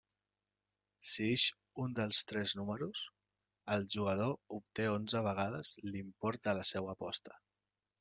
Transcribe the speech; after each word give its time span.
Si 1.09 1.27
ix 1.33 1.43
un 1.83 1.93
dels 1.99 2.23
tres 2.31 2.55
números, 2.61 3.03
el 3.77 3.87
jugador 3.97 4.37
obté 4.61 4.91
onze 4.99 5.27
vegades 5.33 5.79
l'import 5.93 6.47
de 6.51 6.61
la 6.63 6.71
seua 6.75 6.97
aposta. 7.01 7.43